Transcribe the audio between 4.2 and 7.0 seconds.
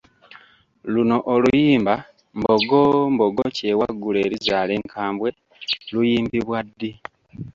erizaala enkambwe’ luyimbibwa ddi?